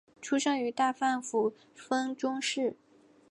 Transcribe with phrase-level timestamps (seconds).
[0.19, 2.75] 出身于大阪府丰中市。